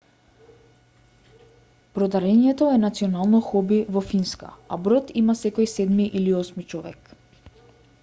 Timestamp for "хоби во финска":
3.51-4.53